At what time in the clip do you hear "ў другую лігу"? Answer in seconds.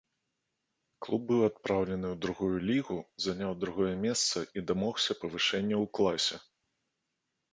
2.11-2.97